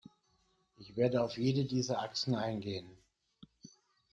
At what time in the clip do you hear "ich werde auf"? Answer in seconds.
0.77-1.37